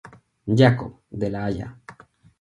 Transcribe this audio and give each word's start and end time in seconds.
Jakob, 0.47 0.95
de 1.11 1.27
La 1.29 1.45
Haya. 1.45 1.77